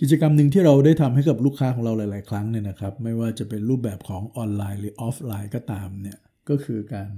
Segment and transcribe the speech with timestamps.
[0.00, 7.08] กิจกรรมหนึ่งที่เราได้ทำให้กับลูกค้าของเราหลาย ๆ ครั้งเนี่ยนะครับ ไม่ว่าจะเป็นรูปแบบของออนไลน์หรือออฟไลน์ก็ตามเนี่ยก็คือการ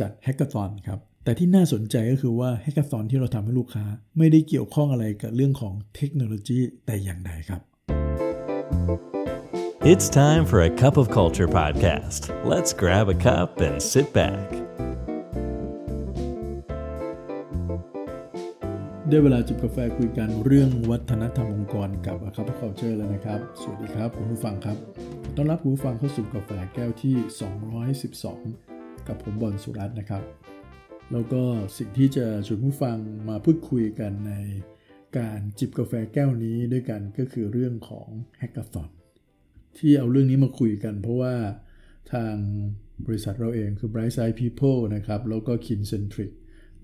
[0.00, 3.84] จัด Hackathon ครับแต่ที่น่าสนใจก็คือว่า Hackathon ที่เราทำให้ลูกค้า
[4.18, 7.60] ไม่ได้เกี่ยวข้องอะไรกับเรื่องของเทคโนโลยีแต่อย่างใดครับ
[9.92, 12.20] It's time for a cup of culture podcast.
[12.52, 14.71] Let's grab a cup and sit back.
[19.14, 24.76] ได้เวลาจิบกาแฟคุยกันเรื่องวัฒนธรรมองค์กรกับ a c u p of Culture แล้วนะครับ สวัสดีครับคุณผู้ฟังครับ
[25.36, 27.16] ต้อนรับคุณผู้ฟังเข้าสู่กาแฟแก้วที่
[28.10, 30.22] 212 กับผมบอลสุรัตน์นะครับ
[31.12, 31.42] แล้วก็
[31.78, 32.96] สิ่งที่จะชวนผู้ฟัง
[33.28, 34.34] มาพูดคุยกันใน
[35.18, 38.90] การจิบกาแฟแก้วนี้ด้วยกันก็คือเรื่องของแฮกเกอร์ตอน
[39.78, 41.34] ที่เอาเรื่องนี้มาคุยกัน เพราะว่า
[42.12, 42.34] ทาง
[43.06, 46.30] บริษัทเราเองคือ Bright Side People นะครับแล้วก็ Kincentric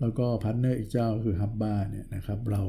[0.00, 2.62] แล้วก็พาร์ทเนอร์อีกเจ้าคือ Hubba เนี่ยนะครับเรา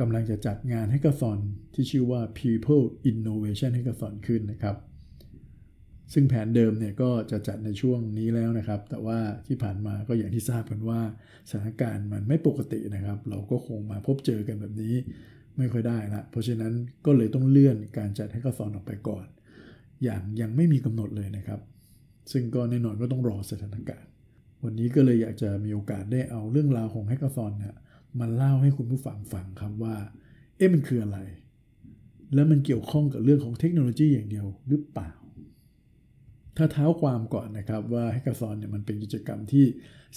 [0.00, 1.38] กำลังจะจัดงาน Hackathon
[1.74, 4.76] ที่ชื่อว่า People Innovation Hackathon ขึ้นนะครับ
[6.12, 11.00] ซึ่งแผนเดิมเนี่ยก็จะจัดในช่วงนี้แล้วนะครับ แต่ว่าที่ผ่านมาก็อย่างที่ทราบกันว่า
[11.50, 14.94] สถานการณ์มันไม่ปกตินะครับ เราก็คงมาพบเจอกันแบบนี้
[15.58, 16.72] ไม่ค่อยได้ละเพราะฉะนั้น
[17.06, 19.26] ก็เลยต้องเลื่อนการจัด Hackathon ออกไปก่อน
[20.04, 21.60] อย่างยังไม่มีกำหนดเลยนะครับ
[22.32, 24.10] ซึ่งก็แน่นอนก็ต้องรอสถานการณ์
[24.64, 27.76] วันนี้ก็เลยอยากจะมีโอกาสได้เอาเรื่องราวของ Hackathon เนี่ย
[28.20, 29.96] มาเล่าให้คุณผู้ฟังฟังครับว่า
[30.56, 31.18] เอ๊ะมันคืออะไร
[32.34, 35.10] แล้วมันเกี่ยวข้องกับเรื่องของเทคโนโลยีอย่างเดียวหรือเปล่า
[36.56, 39.64] ถ้าเท้าความก่อนนะครับว่า Hackathon เนี่ยมันเป็นกิจกรรมที่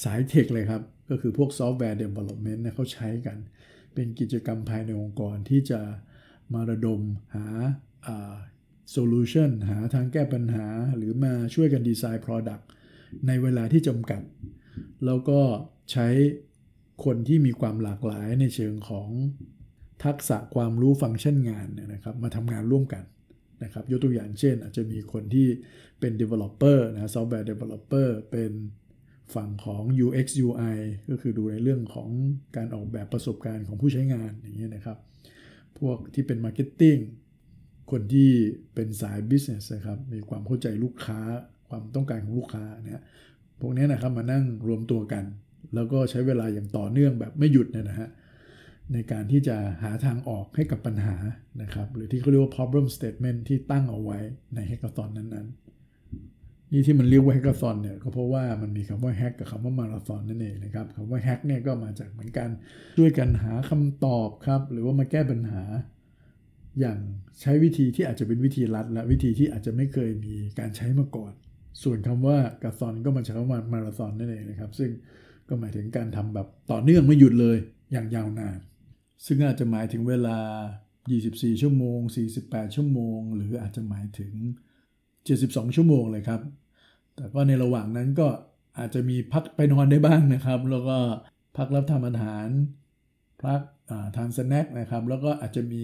[0.03, 3.38] สาย tech เลยครับ ก็คือพวก software development เนี่ยเขาใช้กัน
[3.94, 5.81] เป็นกิจกรรมภายในองค์กรที่จะ
[6.53, 7.02] มาระดม
[7.36, 7.47] หา
[8.91, 12.64] โซลูชันหาทางแก้ปัญหาหรือมาช่วยกันดีไซน์ Product
[13.28, 14.22] ในเวลาที่จำกัด
[15.06, 15.39] แล้วก็
[15.92, 16.08] ใช้
[17.06, 19.09] คนที่มีความหลากหลายในเชิงของ
[20.03, 23.03] ทักษะความรู้ฟังก์ชันงานนะครับมาทำงานร่วมกัน
[23.64, 25.47] นะครับยกตัวอย่างเช่น อาจจะมีคนที่
[26.00, 28.52] เป็น Developer นะ Software Developer เป็น
[29.36, 30.77] ฝั่งของ UX UI
[31.09, 32.09] ก็คือดูในเรื่องของ
[32.55, 34.98] การออกแบบประสบการณ์ของผู้ใช้งานอย่างเงี้ยนะครับ
[35.80, 37.02] พวกที่เป็น Marketing
[37.92, 38.32] คนที่
[38.76, 41.20] เป็นสาย business นะครับ มีความเข้าใจลูกค้า
[41.73, 43.02] ความต้องการของลูกค้าเนี่ย
[43.60, 45.23] พวกนี้นะครับมานั่งรวมตัวกัน
[45.76, 48.10] แล้วก็ใช้เวลาอย่างต่อเนื่องแบบไม่หยุดนะฮะ
[48.94, 51.16] ในการที่จะหาทางออกให้กับปัญหา
[51.62, 54.17] นะครับ หรือที่เขาเรียกว่า problem statement ที่ตั้งเอาไว้
[54.56, 62.50] ใน hackathon นั้นๆ นี่ที่มันเรียกว่า hackathon เนี่ยก็เพราะว่ามันมีคำว่า hack กับคำว่า marathon นั่นเองนะครับคำว่า hack เนี่ยก็มาจากเหมือนกัน
[62.98, 65.64] ช่วยกันหาคำตอบครับ หรือว่ามาแก้ปัญหา
[66.80, 67.00] อย่าง
[67.42, 71.33] ใช้วิธีที่อาจจะเป็นวิธีลัด และวิธีที่อาจจะไม่เคยมีการใช้มาก่อน
[71.82, 74.92] ส่วนคำว่ากาซอนก็มาจากคำว่ามาราธอนนั่นเองนะครับ ซึ่ง
[75.48, 77.58] ก็หมายถึงการทำแบบต่อเนื่องไม่หยุดเลย
[77.92, 78.60] อย่างยาวนาน
[79.26, 80.38] ซึ่งอาจจะหมายถึงเวลา
[81.00, 82.00] 24 ชั่วโมง
[82.38, 84.33] 48 ชั่วโมง หรืออาจจะหมายถึง
[85.04, 86.42] 72 ชั่วโมงเลยครับ
[87.16, 88.28] แต่ก็ในระหว่างนั้นก็
[88.80, 90.98] อาจจะมีพักไปนอนได้บ้างนะครับ แล้วก็
[91.58, 92.50] พักรับทานอาหาร
[93.44, 93.62] พัก
[94.16, 95.82] ทานสแน็คนะครับ แล้วก็อาจจะมี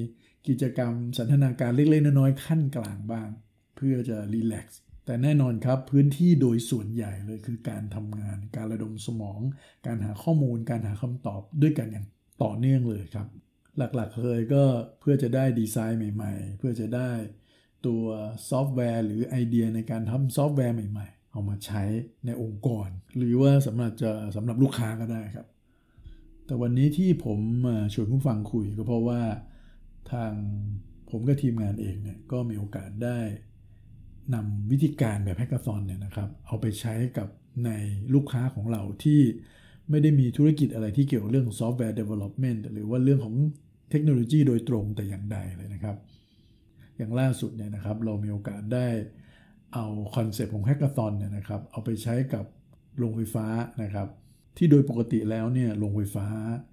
[0.48, 3.30] กิจกรรมสันทนาการเล็กๆน้อยๆขั้นกลางบ้าง
[3.76, 9.40] เพื่อจะรีแลกซ์ แต่แน่นอนครับพื้นที่โดยส่วนใหญ่เลยคือการทำงาน การระดมสมอง
[9.88, 12.08] การหาข้อมูล การหาคำตอบด้วยกันอย่าง
[12.44, 13.28] ต่อเนื่องเลยครับ
[13.78, 14.64] หลักๆเลยก็
[15.00, 17.09] เพื่อจะได้ดีไซน์ใหม่ ๆ เพื่อจะได้
[17.86, 18.03] ตัว
[18.50, 21.84] ซอฟต์แวร์หรือไอเดียในการทำซอฟต์แวร์ใหม่ ๆ เอามาใช้
[22.25, 25.48] ในองค์กร หรือว่าสำหรับจะสำหรับลูกค้าก็ได้ครับ
[26.46, 29.22] แต่วันนี้ที่ผมมาชวนผู้ฟังคุยก็เพราะว่า
[30.12, 30.31] ทาง
[31.09, 33.19] ผมกับทีมงานเองเนี่ยก็มีโอกาสได้
[34.34, 37.28] นำวิธีการแบบ Hackathon เนี่ยนะครับเอาไปใช้กับ
[37.66, 37.72] ใน
[38.14, 39.22] ลูกค้าของเราที่
[39.90, 43.36] ไม่ได้มีธุรกิจอะไรที่เกี่ยวกับเรื่องของ software development หรือว่าเรื่องของ
[43.92, 45.96] เทคโนโลยีโดยตรงแต่อย่างใดเลยนะครับ
[46.98, 48.88] อย่างล่าสุดเนี่ยนะครับเรามีโอกาสได้
[49.74, 49.86] เอา
[50.16, 52.46] คอนเซปต์ของ hackathon เนี่ยนะครับเอาไปใช้กับ
[52.98, 53.48] โรงไฟฟ้า
[53.84, 54.08] นะครับ
[54.58, 56.26] ที่โดยปกติแล้วเนี่ยโรงไฟฟ้า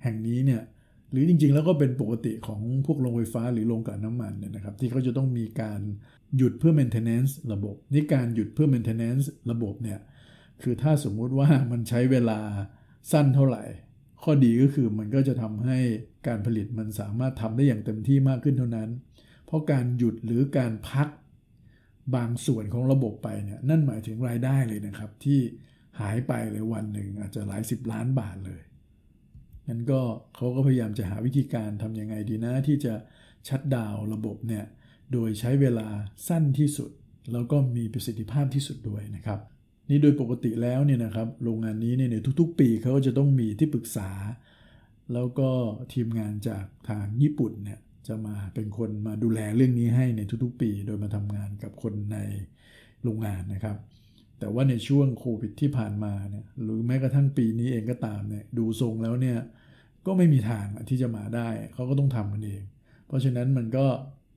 [0.02, 0.62] แห่งนี้เนี่ย
[1.10, 5.80] หรือจริงๆ แล้วก็เป็นปกติของพวกโรงไฟฟ้าหรือโรงกลั่นน้ำมันเนี่ยนะครับที่เขาจะต้องมีการ
[6.36, 10.00] หยุดเพื่อ maintenance ระบบนี่การหยุดเพื่อ maintenance ระบบเนี่ย
[10.62, 12.40] คือถ้าสมมุติว่ามันใช้เวลา
[13.12, 13.64] สั้นเท่าไหร่
[14.22, 15.78] ข้อดีก็คือมันก็จะทำให้
[16.26, 18.88] การผลิตมันสามารถทำได้อย่างเต็มที่มากขึ้นเท่านั้น
[19.46, 21.08] เพราะการหยุดหรือการพัก
[22.16, 25.40] บางส่วนของระบบไปเนี่ยนั่นหมายถึงรายได้เลยนะครับที่
[26.00, 28.60] หายไปเลยวันหนึ่งอาจจะหลายสิบล้านบาทเลย
[29.68, 30.00] นั้นก็
[30.34, 32.94] เขาก็พยายามจะหาวิธีการทำยังไงดีนะ ที่จะ
[33.48, 34.64] ชัดดาวระบบเนี่ย
[35.12, 35.88] โดยใช้เวลา
[36.28, 36.90] สั้นที่สุด
[37.32, 39.40] แล้วก็มีประสิทธิภาพที่สุดด้วยนะครับ
[39.88, 42.10] นี่โดยปกติแล้วเนี่ยนะครับโรงงานนี้เนี่ย
[42.40, 44.10] ทุกๆ ปีเขาก็จะต้องมีที่ปรึกษา
[45.12, 45.48] แล้วก็
[45.92, 52.18] ทีมงานจากทางญี่ปุ่นเนี่ยจะมาเป็นคนมาดูแลเรื่องนี้ให้ในทุกๆ ปี โดยมาทำงานกับคนใน
[53.02, 53.76] โรงงานนะครับ
[54.38, 59.38] แต่ว่าในช่วงโควิดที่ผ่านมาเนี่ยหรือแม้กระทั่งปีนี้เองก็ตามเนี่ยดูทรงแล้วเนี่ย
[60.06, 62.62] ก็ไม่มีทางที่จะมาได้เขาก็ต้องทำมันเอง
[63.06, 63.86] เพราะฉะนั้นมันก็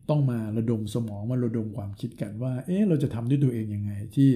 [0.10, 4.30] ต้องมาระดมสมองมาระดมความคิดกันว่า เอ๊ะเราจะทำด้วยตัวเองยังไงที่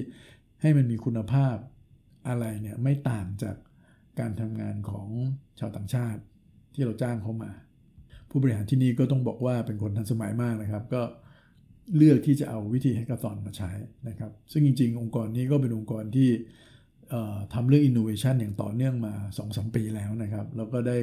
[0.60, 1.56] ให้มันมีคุณภาพ
[2.28, 3.56] อะไรเนี่ยไม่ต่างจาก
[4.20, 5.08] การทำงานของ
[5.58, 6.22] ชาวต่างชาติ
[6.74, 7.50] ที่เราจ้างเขามา
[8.30, 13.70] ผู้บริหารที่นี่ก็ต้องบอกว่าเป็นคนทันสมัยมากนะครับ ก็เเลือกที่จะเอาวิธีแฮกเกอร์ซอนมาใช้
[14.08, 16.30] นะครับ ซึ่งจริง ๆ องค์กรนี้ก็เป็นองค์กรที่
[17.54, 19.14] ทำเรื่อง innovation อย่างต่อเนื่องมา
[19.44, 20.98] 2-3 ปีแล้วนะครับ แล้วก็ได้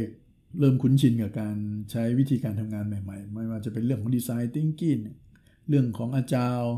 [0.60, 1.56] เริ่มคุ้นชินกับการ
[1.92, 5.02] ใช้วิธีการทำงานใหม่ ๆ ไม่ว่าจะเป็นเรื่องของดีไซน์ thinking
[5.70, 6.74] เรื่องของ Agile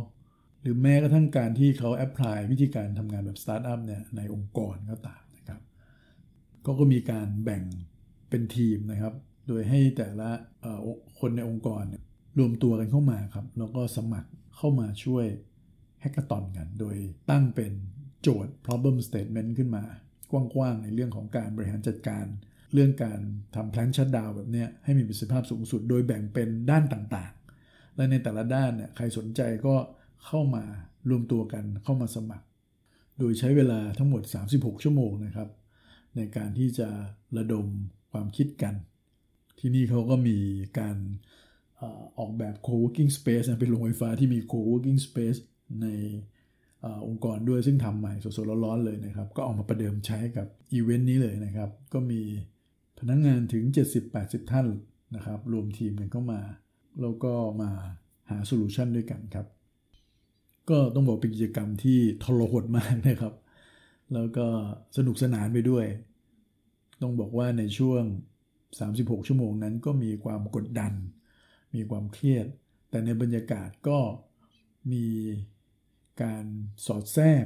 [0.62, 5.62] หรือแม้กระทั่งการที่เขา apply วิธีการทำงานแบบสตาร์ทอัพเนี่ยในองค์กรก็ตามนะครับ
[6.66, 7.64] ก็ก็มีการแบ่ง
[8.30, 9.14] เป็นทีมนะครับ
[9.48, 10.30] โดยให้แต่ละ
[11.20, 11.84] คนในองค์กร
[12.40, 15.26] รวมตัวกันเข้ามาครับ แล้วก็สมัครเข้ามาช่วย
[16.02, 16.96] hackathon กัน โดย
[17.30, 17.74] ตั้งเป็น
[18.22, 19.84] โจทย์ problem statement ขึ้นมา
[20.32, 22.26] กว้างๆ ในเรื่องของการบริหารจัดการ
[22.74, 23.20] เรื่องการ
[23.56, 29.76] ทำ plant shutdown แบบนี้ให้มีประสิทธิภาพสูงสุด โดยแบ่งเป็นด้านต่างๆ และในแต่ละด้านเนี่ยใครสนใจก็
[30.26, 30.64] เข้ามา
[31.10, 32.48] รวมตัวกันเข้ามาสมัคร
[33.20, 34.22] โดยใช้เวลาทั้งหมด
[34.54, 35.50] 36 ชั่วโมงนะครับ
[36.16, 36.90] ในการที่จะ
[37.38, 37.66] ระดม
[38.12, 38.74] ความคิดกัน
[39.60, 40.38] ที่นี่เขาก็มี
[40.80, 40.98] การ
[42.20, 45.40] ออกแบบ co-working space เป็นโรงไฟฟ้าที่มี co-working space
[45.82, 45.88] ใน
[46.84, 52.22] อองค์กรด้วยซึ่งทำใหม่สดๆร้อนๆเลยนะครับ ก็ออกมาประเดิมใช้กับอีเวนต์นี้เลยนะครับ ก็มี
[53.00, 53.64] พนักงงานถึง
[54.08, 54.68] 70-80 ท่าน
[55.16, 56.42] นะครับ รวมทีมกันเข้ามา
[57.02, 57.70] แล้วก็มา
[58.30, 59.48] หาโซลูชันด้วยกันครับ
[60.70, 63.34] ก็ต้องบอกเป็นกิจกรรมที่ทรหดมากนะครับ
[64.14, 64.46] แล้วก็
[64.98, 65.86] สนุกสนานไปด้วย
[67.02, 68.04] ต้องบอกว่าในช่วง
[68.66, 70.94] 36 ชั่วโมงนั้นก็มีความกดดัน
[71.76, 72.48] มีความเครียด
[72.90, 74.00] แต่ในบรรยากาศก็
[74.94, 75.08] มี
[76.24, 76.46] การ
[76.86, 77.46] สอดแทรก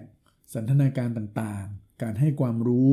[0.54, 2.90] สันทนาการต่างๆ การให้ความรู้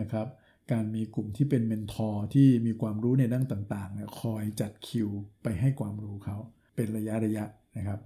[0.00, 0.26] นะครับ
[0.72, 5.08] การมีกลุ่มที่เป็น mentor ที่มีความรู้ในด้านต่างๆคอยจัดคิว
[5.42, 6.36] ไปให้ความรู้เขา
[6.76, 7.44] เป็นระยะระยะ
[7.76, 8.00] นะครับ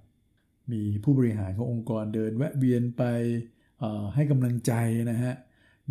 [0.71, 3.03] มีผู้บริหารขององค์กรเดินแวะเวียนไป
[4.15, 4.73] ให้กำลังใจ
[5.11, 5.33] นะฮะ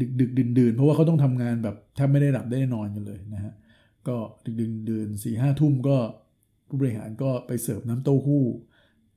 [0.01, 3.53] ดึกดึกดื่นดื่นเพราะว่าเขาต้องทำงานแบบแทบไม่ได้หลับได้นอนกันเลยนะฮะ
[4.09, 5.97] ก็ดึกดึกดื่นสี่ห้าทุ่มก็
[6.73, 8.45] ผู้บริหารก็ไปเสิร์ฟน้ำเต้าหู้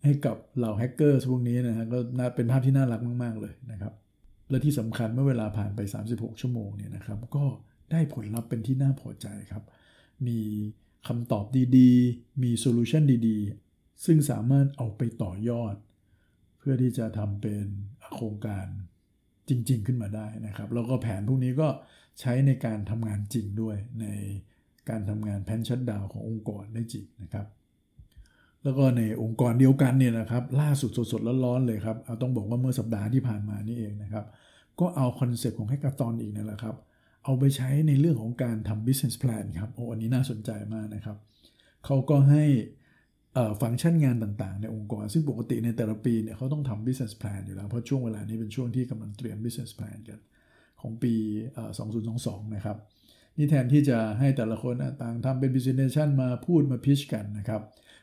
[0.03, 3.93] ให้กับเหล่าแฮกเกอร์พวกนี้นะฮะก็น่าเป็นภาพที่น่ารักมาก ๆ เลยนะครับ
[4.49, 5.79] และที่สำคัญเมื่อเวลาผ่านไป
[6.11, 7.45] 36 ชั่วโมงเนี่ยนะครับ ก็
[7.91, 9.63] ได้ผลลัพธ์เป็นที่น่าพอใจครับ
[10.27, 10.39] มี
[11.07, 11.45] คำตอบ
[11.77, 15.75] ดีๆ มีโซลูชันดีๆ ซึ่งสามารถเอาไปต่อยอด
[16.57, 17.65] เพื่อที่จะทำเป็น
[18.13, 18.65] โครงการ
[19.49, 21.67] จริง ๆ ขึ้นมาได้นะครับ แล้วก็แผนพวกนี้ก็
[22.19, 24.05] ใช้ในการทำงานจริงด้วยใน
[24.89, 27.47] การทำงาน plant shutdown ขององค์กรได้จริงนะครับ
[28.63, 34.25] แล้วก็ในองค์กรเดียวกันเนี่ยนะครับล่าสุดสดๆร้อนๆเลยครับเอาต้องบอกว่าเมื่อสัปดาห์ที่ผ่านมานี่เองนะครับ
[34.79, 36.75] ก็เอาคอนเซปต์ของ hackathon อีกนั่นแหละครับ
[37.23, 41.17] เอาไปใช้ในเรื่องของการทำ business plan ครับโอ้อันนี้น่าสนใจมากนะครับ
[41.85, 42.43] เขาก็ให้
[43.61, 50.19] ฟังก์ชันงานต่างๆ ในองค์กร ซึ่งปกติในแต่ละปีเนี่ยเขาต้องทำ business plan อยู่แล้ว เพราะช่วงเวลานี้เป็นช่วงที่กำลังเตรียม business plan กัน
[50.81, 51.13] ของปี
[51.83, 52.77] 2022 นะครับ
[53.37, 57.61] นี่แทนที่จะให้แต่ละคนต่างทำเป็น presentation มาพูดมา pitch กันนะครับ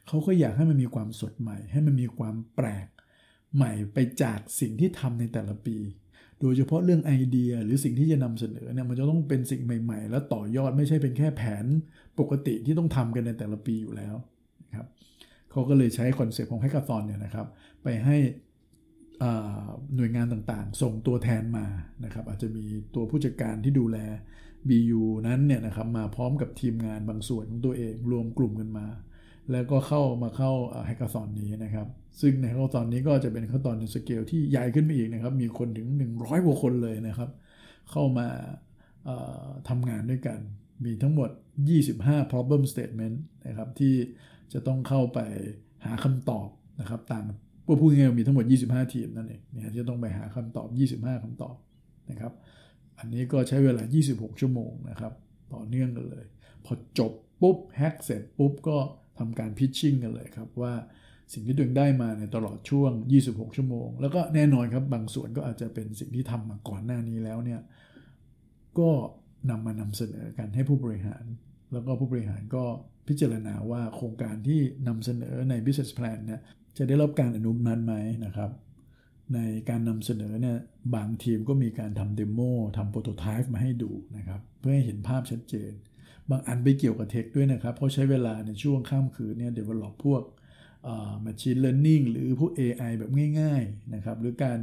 [0.09, 2.87] เขาก็อยากให้มันมีความสดใหม่ ให้มันมีความแปลก
[3.57, 5.77] ใหม่ไปจากสิ่งที่ทำในแต่ละปี
[6.41, 11.65] โดยเฉพาะเรื่องไอเดียหรือสิ่งที่จะนำเสนอเนี่ยมันจะต้องเป็นสิ่งใหม่ ๆ แล้วต่อยอดไม่ใช่เป็นแค่แผน
[12.19, 14.15] ปกติที่ต้องทำกันในแต่ละปีอยู่แล้ว
[14.69, 14.89] นะครับ
[15.51, 17.47] เขาก็เลยใช้คอนเซปต์ของ hackathon เนี่ยนะครับ
[17.83, 18.17] ไปให้
[19.97, 21.67] หน่วยงานต่างๆ ส่งตัวแทนมา
[22.05, 22.65] นะครับอาจจะมี
[22.95, 23.99] ตัวผู้จัดการที่ดูแล
[24.69, 28.87] BU นั้นเนี่ยนะครับมาพร้อมกับทีมงานบางส่วนของตัวเองรวมกลุ่มกันมา
[29.53, 30.53] แล้วก็เข้ามาเข้า
[30.87, 31.89] แฮกเกอร์ซอนนี้นะครับ
[32.21, 37.31] ซึ่งในแฮกเกอร์ซอนนี้ก็จะเป็นขั้นตอนในสเกลที่ใหญ่ขึ้นไปอีกนะครับ มีคนถึง 100กว่าคนเลยนะครับ
[37.91, 38.29] เข้ามา
[39.69, 40.39] ทำงานด้วยกัน
[40.85, 41.31] มีทั้งหมด
[41.81, 43.95] 25 problem statement นะครับที่
[44.53, 45.19] จะต้องเข้าไป
[45.85, 46.49] หาคำตอบ
[46.81, 47.27] นะครับต่าง
[47.71, 50.69] วกพูดง่ายๆมีทั้งหมด 25 ทีมนั่นเองเนี่ยจะต้องไปหาคำตอบ
[51.05, 51.57] 25คำตอบ
[52.11, 52.33] นะครับ
[52.99, 55.13] อันนี้ก็ใช้เวลา 26 ชั่วโมงนะครับ
[55.55, 56.27] ต่อเนื่องกันเลย
[56.65, 58.79] พอจบปุ๊บแฮกเสร็จปุ๊บก็
[59.19, 60.75] ทำการพิชชิ่งกันเลยครับว่า
[61.33, 62.93] สิ่งที่ตัวเองได้มาในตลอดช่วง
[63.25, 67.61] 26 ชั่วโมง แล้วก็แน่นอนครับบางส่วนก็อาจจะเป็นสิ่งที่ทำมาก่อนหน้านี้แล้วเนี่ย
[68.79, 68.91] ก็
[69.51, 71.25] นำมานำเสนอกันให้ผู้บริหาร
[71.73, 72.65] แล้วก็ผู้บริหารก็
[73.09, 76.41] พิจารณาว่าโครงการที่นำเสนอใน business plan เนี่ย
[76.77, 78.51] จะได้รับการอนุมัติไหมนะครับ
[79.35, 79.39] ใน
[79.69, 80.57] การนำเสนอเนี่ย
[80.95, 82.41] บางทีมก็มีการทำเดโม
[82.77, 85.73] ทำโปรโตไทป์มาให้ดูนะครับ เพื่อให้เห็นภาพชัดเจน
[86.31, 90.23] บางอันไปเกี่ยวกับเทคด้วยนะครับ เพราะใช้เวลาในช่วงข้ามคืนเนี่ย develop พวก
[91.25, 93.11] machine learning หรือพวก AI แบบ
[93.41, 94.59] ง่ายๆนะครับ หรือการ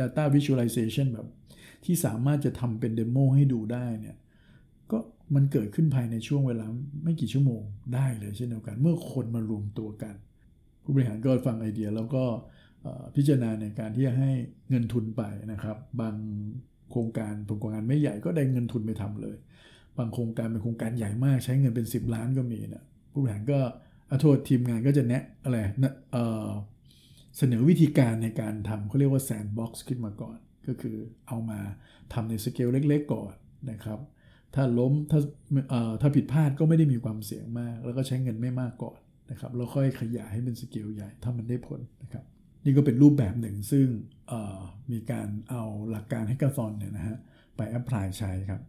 [0.00, 1.26] data visualization แบบ
[1.84, 4.16] ที่สามารถจะทำเป็นเดโมให้ดูได้เนี่ย
[4.90, 4.98] ก็
[5.34, 6.66] มันเกิดขึ้นภายในช่วงเวลา
[7.04, 7.62] ไม่กี่ชั่วโมง
[7.94, 10.14] ได้เลยเช่นเดียวกัน เมื่อคนมารวมตัวกัน
[10.88, 12.24] ผู้บริหารก็ฟังไอเดียแล้วก็
[13.16, 14.30] พิจารณาในการที่จะให้
[14.70, 16.14] เงินทุนไปนะครับ บาง
[16.90, 19.36] โครงการโครงการไม่ใหญ่ก็ได้เงินทุนไปทำเลย
[19.98, 23.58] บางโครงการเป็นโครงการใหญ่มากใช้เงินเป็น 10 ล้านก็มีนะผู้บริหารก็
[24.10, 30.96] อโทษทีมงานก็จะแนะอะไรนะเเสนอวิธีการในการทำเขาเรียกว่า sandbox ขึ้นมาก่อน ก็คือ
[31.28, 31.58] เอามา
[32.12, 33.32] ทำในสเกลเล็ก ๆ ก่อน
[33.70, 34.00] นะครับ
[34.54, 35.20] ถ้าล้มถ้า
[36.00, 38.98] ถ้าผิดพลาดก็ไม่ได้มีความเสี่ยงมาก แล้วก็ใช้เงินไม่มากก่อน
[39.30, 42.24] นะครับแล้วค่อยขยายให้เป็นสเกลใหญ่ถ้ามันได้ผลนะครับ
[42.64, 43.86] นี่ก็เป็นรูปแบบหนึ่งซึ่ง
[44.92, 47.16] มีการเอาหลักการ hackathon เนี่ยนะฮะ
[47.56, 48.62] ไป apply ใช้ครับ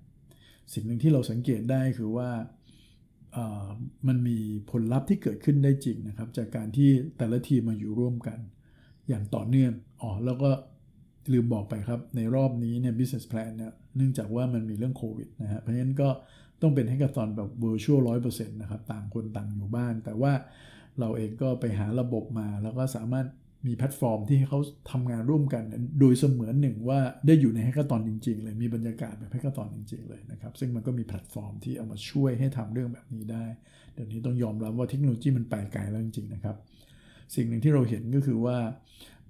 [0.74, 2.30] สิ่งหนึ่งที่เราสังเกตได้คือว่า
[4.08, 4.38] มันมี
[4.72, 8.40] ผลลัพธ์ที่เกิดขึ้นได้จริงนะครับ จากการที่แต่ละทีมมาอยู่ร่วมกัน
[9.08, 10.50] อย่างต่อเนื่องอ๋อแล้วก็
[11.34, 16.10] ลืมบอกไปครับ ในรอบนี้เนี่ย business plan เนี่ยเนื่องจากว่ามันมีเรื่องโควิดนะฮะเพราะฉะนั้นก็
[16.62, 20.34] ต้องเป็น hackathon แบบ virtual ร้อยเปอร์เซ็นต์นะครับต่างคนต่างอยู่บ้าน แต่ว่า
[21.00, 23.28] เราเองก็ไปหาระบบมา แล้วก็สามารถ
[23.68, 24.60] มีแพลตฟอร์มที่เขา
[24.92, 25.64] ทำงานร่วมกัน
[26.00, 33.46] โดยเสมือนหนึ่งว่าได้อยู่ใน hackathon จริง ๆ เลยมีบรรยากาศแบบ hackathon จริง ๆ เลยนะครับ ซึ่งมันก็มีแพลตฟอร์มที่เอามาช่วยให้ทำเรื่องแบบนี้ได้
[33.94, 36.56] เดี๋ยวนี้ต้องยอมรับว่าเทคโนโลยีมันไปไกลแล้วจริงๆนะครับ
[37.36, 38.58] สิ่งหนึ่งที่เราเห็นก็คือว่า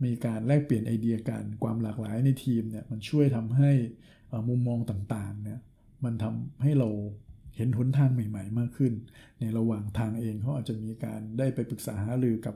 [0.03, 3.71] มีการแลกเปลี่ยนไอเดียกันความหลากหลายในทีมเนี่ยมันช่วยทำให้
[4.49, 5.59] มุมมองต่างๆเนี่ย
[6.03, 6.89] มันทำให้เรา
[7.55, 8.93] เห็นหนทางใหม่ ๆ มากขึ้น
[9.39, 12.55] ในระหว่างทางเองเขาอาจจะมีการได้ไปปรึกษาหารือกับ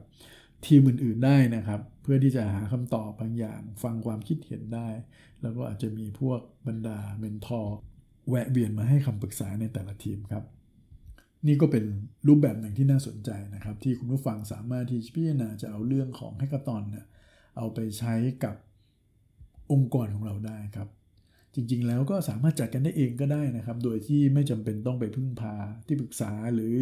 [0.65, 4.87] ทีมอื่นๆได้นะครับ เพื่อที่จะหาคำตอบบางอย่าง ฟังความคิดเห็นได้
[5.41, 7.77] แล้วก็อาจจะมีพวกบรรดาเมนทอร์
[8.29, 10.43] แวะเวียนมาให้คำปรึกษาในแต่ละทีมครับ
[11.47, 11.85] นี่ก็เป็น
[12.27, 17.05] รูปแบบหนึ่งที่น่าสนใจนะครับ ที่คุณผู้ฟังสามารถที่พิจารณาจะเอาเรื่องของแฮกเกอร์ตอนเนี่ย
[17.57, 18.55] เอาไปใช้กับ
[19.71, 20.87] องค์กรของเราได้ครับ
[21.55, 25.53] จริงๆ แล้วก็สามารถจัดกันได้เองก็ได้นะครับ โดยที่ไม่จำเป็นต้องไปพึ่งพา
[25.87, 26.75] ที่ปรึกษาหรือ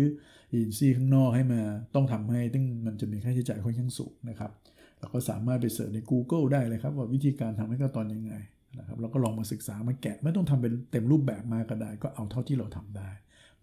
[0.50, 1.62] เอเจนซี่ข้างนอกให้มา
[1.96, 4.51] ต้องทำให้ซึ่งมันจะมีค่าใช้จ่ายค่อนข้างสูงนะครับ
[5.00, 8.34] เราก็สามารถไปเสิร์ชใน Google ได้เลยครับว่าวิธีการทำให้ก็ตอนยังไง
[8.80, 13.10] นะครับเราก็ลองมาศึกษามาแกะไม่ต้องทำเป็นเต็มรูปแบบมาก็ได้ ก็เอาเท่าที่เราทำได้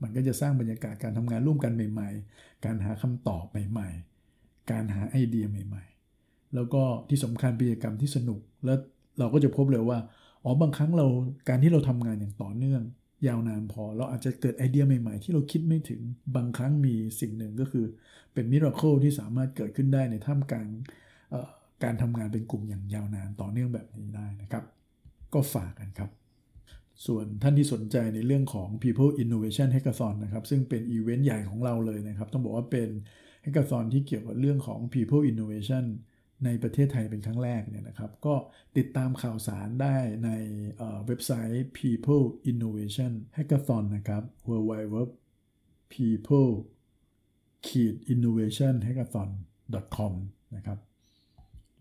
[0.02, 3.88] มันก็จะสร้างบรรยากาศการทำงานร่วมกันใหม่ ๆ การหาคำตอบใหม่
[4.30, 5.84] ๆ การหาไอเดียใหม่
[6.18, 8.78] ๆ แล้วก็ที่สำคัญกิจกรรมที่สนุกแล้ว
[9.18, 9.98] เราก็จะพบเลยว่า
[10.44, 11.06] อ๋อบางครั้งเรา
[11.48, 12.82] การที่เราทำงานอย่างต่อเนื่อง
[13.28, 16.00] ยาวนานพอเราอาจจะเกิดไอเดียใหม่ๆ ที่เราคิดไม่ถึง
[16.36, 17.84] บางครั้งมีสิ่งหนึ่งก็คือ
[18.34, 20.68] เป็นมิราเคิลที่สามารถเกิดขึ้นได้ในท่ามกลาง
[21.84, 24.64] การทำงานเป็นกลุ่มอย่างยาวนานต่อเนื่องแบบนี้ได้นะครับ
[25.34, 26.10] ก็ฝากกันครับ
[27.06, 32.88] ส่วนท่านที่สนใจในเรื่องของ People Innovation Hackathon นะครับ ซึ่งเป็นอีเวนต์ใหญ่ของเราเลยนะครับ ต้องบอกว่าเป็น
[33.44, 35.84] Hackathon ที่เกี่ยวกับเรื่องของ People Innovation
[36.44, 38.34] ในประเทศไทยเป็นครั้งแรกเนี่ยนะครับ ก็
[38.76, 40.30] ติดตามข่าวสารได้ใน
[40.78, 44.96] เว็บไซต์ People Innovation Hackathon นะครับ w w w
[45.94, 46.52] people
[48.12, 49.30] innovation hackathon
[49.96, 50.14] com
[50.56, 50.78] นะครับ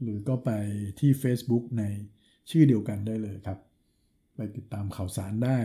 [0.01, 0.51] หรือก็ไป
[0.99, 1.83] ที่ Facebook ใน
[2.49, 3.59] ชื่อเดียวกันได้เลยครับ
[4.35, 5.57] ไปติดตามข่าวสารได้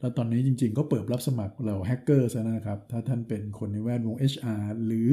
[0.00, 5.08] แล้วตอนนี้จริงๆ ก็เปิดรับสมัครเราแฮกเกอร์ซะนะครับ ถ้าท่านเป็นคนในแวดวง HR หรือ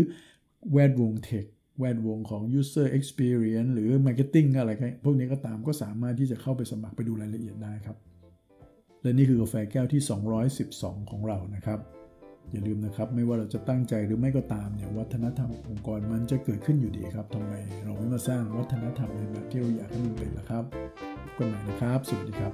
[0.73, 1.45] แวดวงเทค
[1.79, 4.71] แวดวงของ user experience หรือ marketing อะไร
[5.05, 7.97] พวกนี้ก็ตามก็สามารถที่จะเข้าไปสมัครไปดูรายละเอียดได้ครับ
[9.01, 10.01] และนี่คือกาแฟแก้วที่
[10.57, 11.79] 212 ของเรานะครับ
[12.51, 20.63] อย่าลืมนะครับ ไม่ว่าเราจะตั้งใจหรือไม่ก็ตามเนี่ยวัฒนธรรมองค์กรมันจะเกิดขึ้นอยู่ดีครับทำไมเราไม่มาสร้างวัฒนธรรมในแบบที่เราอยากให้มันเป็นล่ะครับ
[21.37, 22.53] กันใหม่นะครับ สวัสดีครับ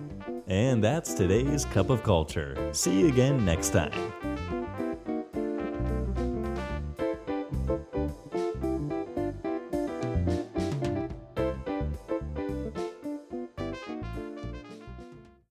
[0.65, 2.51] And that's today's cup of culture.
[2.71, 3.95] See you again next time.